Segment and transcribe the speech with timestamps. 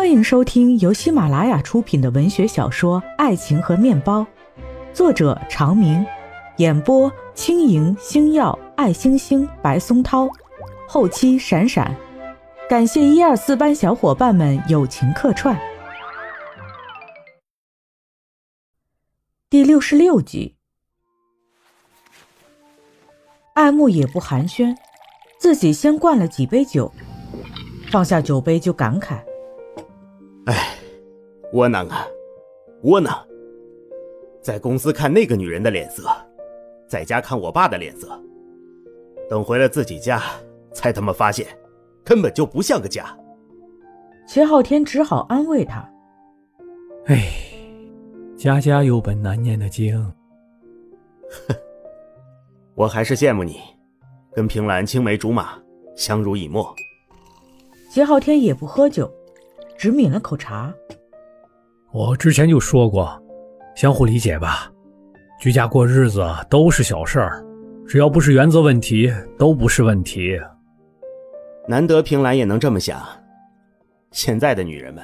[0.00, 4.20] 欢迎收听由喜马拉雅出品的文学小说《爱情和面包》，
[4.94, 6.02] 作者长明，
[6.56, 10.26] 演播轻盈、星耀、爱星星、白松涛，
[10.88, 11.94] 后期闪闪，
[12.66, 15.54] 感谢一二四班小伙伴们友情客串。
[19.50, 20.56] 第六十六集，
[23.52, 24.74] 爱慕也不寒暄，
[25.38, 26.90] 自己先灌了几杯酒，
[27.90, 29.18] 放下酒杯就感慨。
[30.46, 30.74] 哎，
[31.52, 32.06] 窝囊啊，
[32.82, 33.14] 窝囊！
[34.40, 36.08] 在公司看那个女人的脸色，
[36.88, 38.08] 在家看我爸的脸色，
[39.28, 40.22] 等回了自己家，
[40.72, 41.46] 才他妈发现，
[42.02, 43.14] 根本就不像个家。
[44.26, 45.86] 齐昊天只好安慰他
[47.06, 47.30] ：“哎，
[48.36, 50.02] 家家有本难念的经。
[51.48, 51.54] 哼，
[52.74, 53.60] 我还是羡慕你，
[54.32, 55.58] 跟平兰青梅竹马，
[55.94, 56.74] 相濡以沫。”
[57.92, 59.12] 齐昊天也不喝酒。
[59.80, 60.70] 只抿了口茶。
[61.90, 63.18] 我之前就说过，
[63.74, 64.70] 相互理解吧。
[65.40, 67.42] 居家过日子都是小事儿，
[67.88, 70.38] 只要不是原则问题，都不是问题。
[71.66, 73.00] 难得平兰也能这么想。
[74.10, 75.02] 现在的女人们，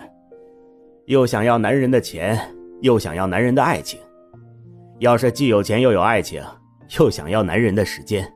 [1.06, 2.38] 又想要男人的钱，
[2.82, 3.98] 又想要男人的爱情。
[4.98, 6.42] 要是既有钱又有爱情，
[6.98, 8.30] 又想要男人的时间。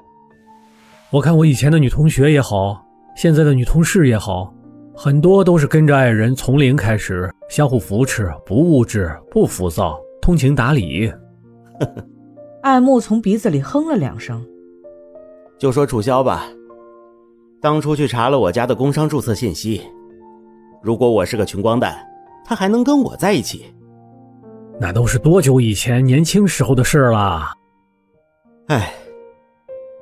[1.11, 2.83] 我看我以前的女同学也好，
[3.15, 4.55] 现在的女同事也好。
[5.03, 11.11] 很多都是跟着爱人从零开始，相互扶持，不物质，不浮躁，通情达理。
[12.61, 14.47] 爱慕从鼻子里哼了两声，
[15.57, 16.45] 就说楚萧吧，
[17.63, 19.81] 当初去查了我家的工商注册信息，
[20.83, 21.97] 如果我是个穷光蛋，
[22.45, 23.75] 他还能跟我在一起？
[24.79, 27.47] 那都是多久以前年轻时候的事了。
[28.67, 28.93] 哎，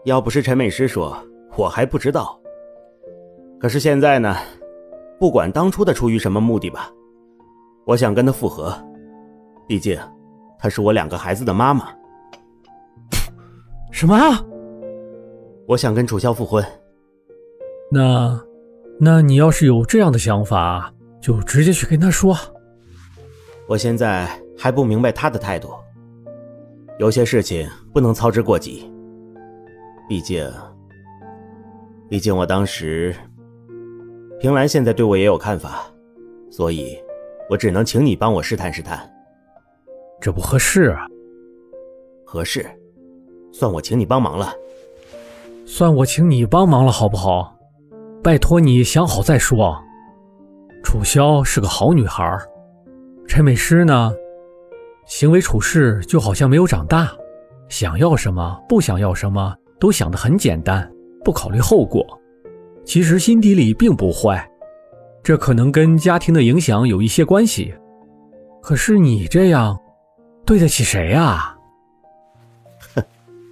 [0.05, 1.17] 要不是陈美师说，
[1.57, 2.37] 我还不知道。
[3.61, 4.37] 可是现在呢？
[5.19, 6.91] 不管当初他出于什么目的吧，
[7.85, 8.73] 我想跟他复合，
[9.67, 9.99] 毕竟
[10.59, 11.89] 她是我两个孩子的妈妈。
[13.91, 14.15] 什么？
[15.67, 16.65] 我想跟楚萧复婚。
[17.91, 18.41] 那，
[19.01, 22.37] 那你要是有这样的想法，就直接去跟他说。
[23.67, 25.71] 我现在还不明白他的态度，
[26.99, 28.89] 有些事情不能操之过急。
[30.09, 30.49] 毕竟，
[32.09, 33.13] 毕竟我当时。
[34.41, 35.85] 平兰现在对我也有看法，
[36.49, 36.97] 所以，
[37.51, 38.99] 我只能请你帮我试探试探。
[40.21, 41.07] 这不合适啊！
[42.25, 42.65] 合适，
[43.53, 44.53] 算我请你帮忙了。
[45.67, 47.59] 算我请你帮忙了，好不好？
[48.23, 49.77] 拜托你想好再说。
[50.85, 52.39] 楚萧是个好女孩，
[53.27, 54.15] 陈美诗呢，
[55.05, 57.11] 行为处事就好像没有长大，
[57.69, 60.89] 想要什么不想要什么都想得很简单，
[61.25, 62.07] 不考虑后果。
[62.89, 64.51] 其实心底里并不坏，
[65.23, 67.71] 这可能跟家庭的影响有一些关系。
[68.63, 69.79] 可是你这样，
[70.47, 71.55] 对得起谁啊？
[72.95, 73.05] 哼，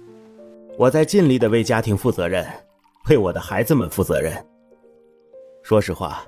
[0.75, 2.43] 我在尽力的为家庭负责任，
[3.11, 4.33] 为我的孩子们负责任。
[5.61, 6.23] 说实话，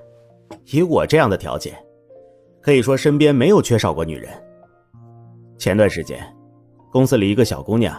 [0.70, 1.76] 以我这样的条件，
[2.60, 4.30] 可以说身边没有缺少过女人。
[5.58, 6.24] 前段时间，
[6.92, 7.92] 公司里一个小姑娘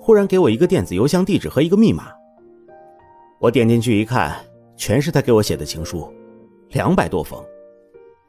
[0.00, 2.08] 忽然给我一个电子邮箱地址和一个密码，
[3.38, 4.34] 我点进去一看。
[4.76, 6.12] 全是他给我写的情书，
[6.70, 7.42] 两百多封，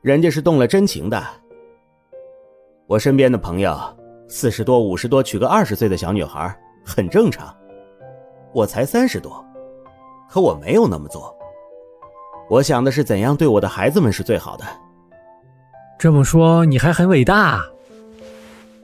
[0.02, 1.22] 人家是动了真情的。
[2.88, 3.78] 我身边的朋友，
[4.30, 7.54] 四十多、五十多娶个二十岁的小女孩很正常，
[8.54, 9.46] 我才三十多，
[10.30, 11.36] 可我没有那么做。
[12.50, 14.64] 我想的是怎样对我的孩子们是最好的。
[16.00, 17.62] 这么说你还很伟大。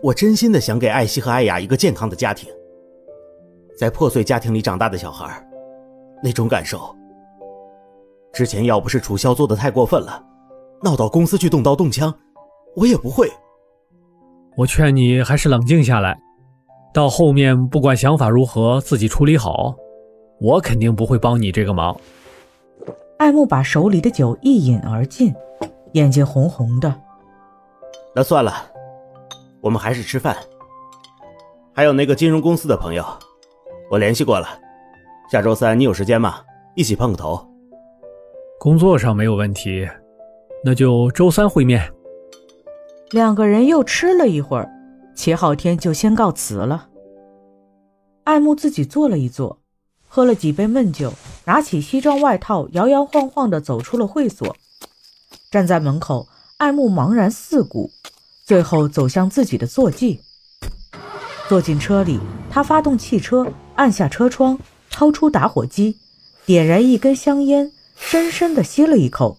[0.02, 2.52] 我真心的想给艾希和艾雅一个健康的家庭。
[3.78, 5.50] 在破碎家庭里长大的小孩，
[6.22, 6.94] 那种感受。
[8.34, 10.22] 之前要不是楚萧做的太过分了，
[10.82, 12.12] 闹到公司去动刀动枪，
[12.76, 13.32] 我也不会。
[14.58, 16.20] 我劝你还是冷静下来，
[16.92, 19.76] 到后面不管想法如何，自己处理好。
[20.42, 21.96] 我肯定不会帮你这个忙。
[23.20, 25.34] 爱慕把手里的酒一饮而尽，
[25.94, 26.94] 眼睛红红的。
[28.16, 28.52] 那算了，
[29.62, 30.36] 我们还是吃饭。
[31.72, 33.06] 还有那个金融公司的朋友，
[33.92, 34.48] 我联系过了，
[35.32, 36.42] 下周三你有时间吗？
[36.76, 37.48] 一起碰个头。
[38.64, 39.86] 工作上没有问题，
[40.64, 41.92] 那就周三会面。
[43.12, 44.72] 两个人又吃了一会儿，
[45.14, 46.88] 齐昊天就先告辞了。
[48.24, 49.60] 爱慕自己坐了一坐，
[50.08, 51.12] 喝了几杯闷酒，
[51.44, 54.56] 拿起西装外套，摇摇晃晃地走出了会所。
[55.52, 57.90] 站在门口，爱慕茫然四顾，
[58.46, 60.22] 最后走向自己的坐骑。
[61.50, 62.18] 坐进车里，
[62.50, 63.46] 他发动汽车，
[63.76, 64.58] 按下车窗，
[64.90, 65.98] 掏出打火机，
[66.46, 67.73] 点燃一根香烟。
[67.96, 69.38] 深深地吸了一口，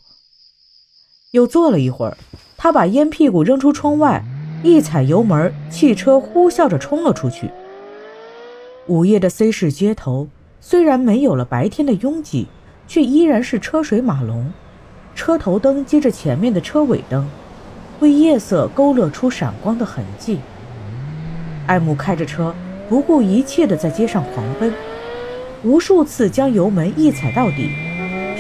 [1.33, 2.17] 又坐了一会儿，
[2.57, 4.25] 他把烟屁股扔出窗外，
[4.63, 7.51] 一踩油门，汽车呼啸着冲了出去。
[8.87, 10.29] 午夜的 C 市街头，
[10.61, 12.47] 虽然没有了白天的拥挤，
[12.87, 14.53] 却依然是车水马龙。
[15.15, 17.29] 车头灯接着前面的车尾灯，
[18.01, 20.41] 为夜色勾勒出闪光的痕迹。
[21.67, 22.55] 艾姆开着车，
[22.89, 24.73] 不顾一切地在街上狂奔，
[25.63, 27.71] 无数次将油门一踩到底，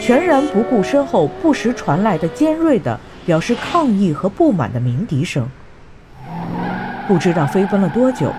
[0.00, 5.48] 全然不顾身后不时传来的尖锐的表示抗议和不满的鸣笛声。
[7.08, 8.30] 不知道飞奔了多久，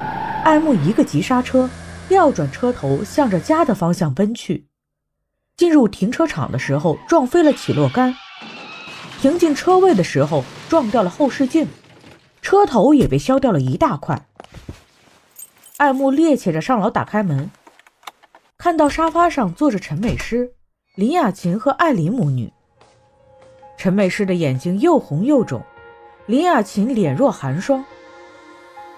[0.44, 1.70] 艾木一个急刹车，
[2.08, 4.68] 调转车头，向着家的方向奔去。
[5.58, 8.14] 进入停车场的时候，撞飞了起落杆；
[9.20, 11.68] 停进车位的时候，撞掉了后视镜，
[12.42, 14.28] 车头也被削掉了一大块。
[15.78, 17.50] 艾木趔趄着上楼，打开门，
[18.58, 20.54] 看到沙发上坐着陈美诗、
[20.96, 22.54] 林雅琴和艾琳母女。
[23.78, 25.62] 陈美诗的眼睛又红又肿，
[26.26, 27.84] 林雅琴脸若寒霜。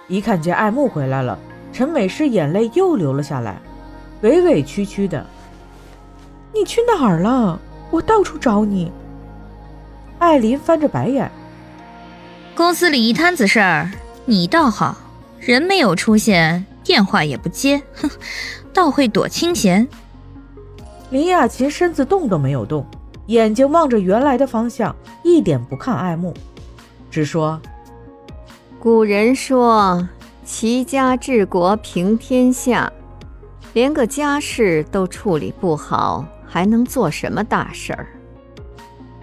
[0.08, 1.40] 一看见艾木回来了，
[1.74, 3.60] 陈美诗眼泪又流了下来，
[4.22, 5.26] 委委屈屈的
[6.54, 7.60] ：“你去哪儿了？
[7.90, 8.92] 我到处找你。”
[10.20, 11.32] 艾琳翻着白眼
[12.54, 13.90] ：“公司里一摊子事儿，
[14.26, 14.98] 你倒好。”
[15.42, 18.10] 人没有出现，电话也不接，哼，
[18.72, 19.88] 倒会躲清闲。
[21.10, 22.86] 林雅琴身子动都没有动，
[23.28, 24.94] 眼睛望着原来的方向，
[25.24, 26.34] 一点不看爱慕，
[27.10, 27.62] 只说
[28.78, 30.08] ：“古人说，
[30.44, 32.92] 齐家治国平天下，
[33.74, 38.08] 连个家事都处理不好，还能做什么大事儿？”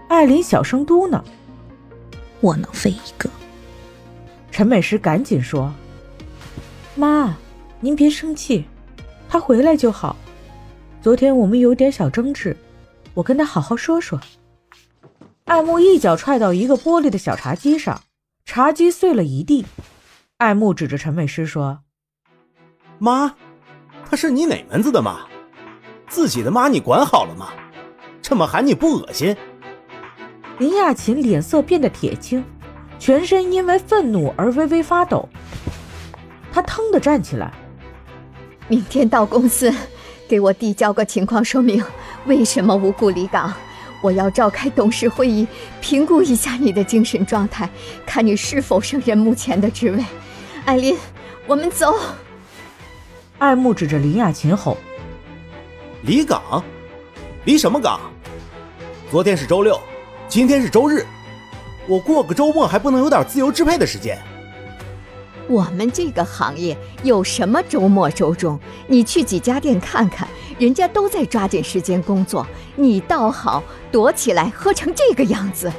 [0.09, 1.21] 艾琳小声嘟囔
[2.41, 3.29] ：“我能废一个。”
[4.51, 5.71] 陈美诗赶紧说。
[6.95, 7.35] 妈，
[7.81, 8.65] 您别生气，
[9.29, 10.17] 他回来就好。
[11.05, 12.57] 昨天我们有点小争执，
[13.13, 14.19] 我跟他好好说说。
[15.45, 18.01] 艾木一脚踹到一个玻璃的小茶几上，
[18.47, 19.67] 茶几碎了一地。
[20.39, 21.81] 艾木指着陈美诗说
[22.99, 23.35] ：“妈，
[24.09, 25.27] 她是你哪门子的妈？
[26.09, 27.51] 自己的妈你管好了吗？
[28.23, 29.37] 这么喊你不恶心？”
[30.59, 32.43] 林亚琴脸色变得铁青，
[32.99, 35.29] 全身因为愤怒而微微发抖。
[36.51, 37.53] 她腾地站起来，
[38.69, 39.71] 明天到公司，
[40.29, 41.83] 给我递交个情况说明，
[42.27, 43.53] 为什么无故离岗？
[44.01, 45.47] 我要召开董事会议，
[45.81, 47.69] 评估一下你的精神状态，
[48.05, 50.05] 看你是否胜任目前的职位。
[50.67, 50.97] 艾琳，
[51.47, 51.95] 我们走。
[53.39, 54.77] 艾木指着林雅琴吼
[56.05, 56.63] ：“离岗？
[57.45, 57.99] 离什么岗？
[59.11, 59.81] 昨天是周六，
[60.29, 61.05] 今天是周日，
[61.87, 64.19] 我过个周末还不能有点自由支配的时间？”
[65.49, 68.59] 我们这个行业有什么周末周中？
[68.87, 70.27] 你去几家店看看，
[70.59, 72.47] 人家都在抓紧时间工作，
[72.77, 73.63] 你倒好，
[73.93, 75.71] 躲起来喝成这个样子。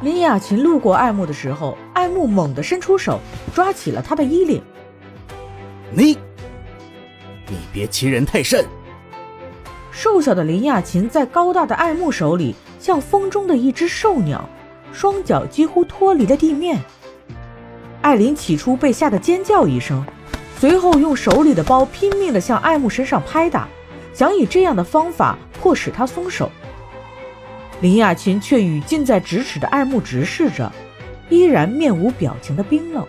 [0.00, 3.20] 林雅琴路过爱慕的时候，爱慕猛地伸出手
[3.54, 4.62] 抓起了他的衣领。
[5.90, 6.16] 你，
[7.48, 8.64] 你别欺人太甚！
[9.90, 14.48] 瘦小的林雅琴在高大的爱慕手里，像风中的一只兽鸟，
[14.92, 16.80] 双脚几乎脱离了地面。
[18.08, 20.02] 艾琳起初被吓得尖叫一声，
[20.58, 23.68] 随后用手里的包拼命地向艾木身上拍打，
[24.14, 26.50] 想以这样的方法迫使他松手。
[27.82, 30.72] 林雅琴却与近在咫尺的艾木直视着，
[31.28, 33.06] 依然面无表情的冰冷。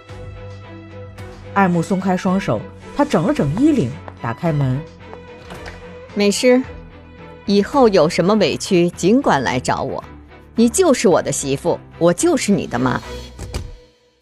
[1.53, 2.59] 艾木松开双手，
[2.93, 3.89] 他整了整衣领，
[4.21, 4.77] 打开门
[6.13, 6.61] ：“美诗，
[7.45, 10.03] 以后有什么委屈尽管来找我，
[10.55, 13.01] 你就是我的媳妇，我就是你的妈。”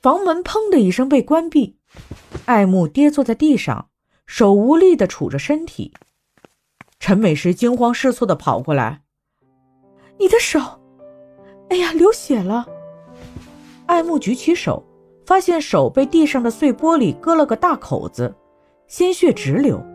[0.07, 1.75] 房门砰的一声被关闭，
[2.45, 3.89] 爱慕跌坐在地上，
[4.25, 5.91] 手无力地杵着身体。
[6.97, 9.01] 陈美石惊慌失措地跑过来
[10.17, 10.61] ：“你的手，
[11.67, 12.65] 哎呀，流血了！”
[13.85, 14.81] 爱慕举起手，
[15.25, 18.33] 发现手被地上的碎玻璃割了个大口子，
[18.87, 19.85] 鲜血直流。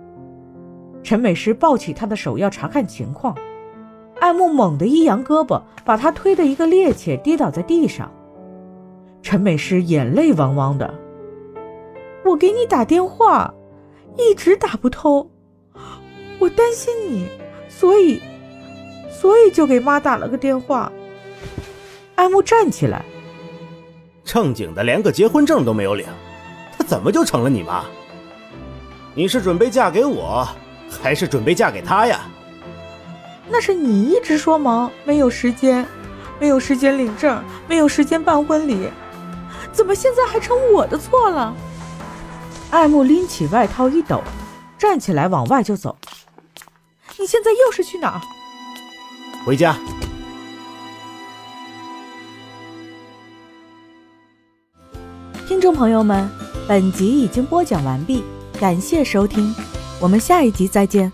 [1.02, 3.34] 陈美石抱起他的手要查看情况，
[4.20, 8.12] 爱慕猛地一扬胳膊，把他推的一个趔趄，跌倒在地上。
[9.22, 10.92] 陈美诗眼泪汪汪的，
[12.24, 13.54] 我给你打电话，
[14.18, 15.30] 一直打不通，
[16.38, 17.28] 我担心你，
[17.68, 18.20] 所以，
[19.10, 20.92] 所以就给妈打了个电话。
[22.16, 23.04] 艾木站起来，
[24.24, 26.04] 正经的连个结婚证都没有领，
[26.76, 27.84] 她怎么就成了你妈？
[29.14, 30.46] 你是准备嫁给我，
[31.00, 32.20] 还是准备嫁给他呀？
[33.48, 35.86] 那是你一直说忙，没有时间，
[36.40, 38.88] 没有时间领证，没有时间办婚礼。
[39.72, 41.54] 怎么现在还成我的错了？
[42.70, 44.22] 艾木拎起外套一抖
[44.78, 45.96] 站起来往外就走。
[47.18, 48.20] 你现在又是去哪儿？
[49.44, 49.76] 回家。
[55.46, 56.28] 听众朋友们
[56.66, 58.24] 本集已经播讲完毕
[58.58, 59.54] 感谢收听
[60.00, 61.12] 我们下一集再见。